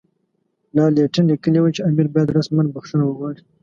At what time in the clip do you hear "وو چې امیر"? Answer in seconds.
1.61-2.07